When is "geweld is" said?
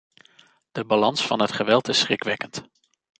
1.51-1.99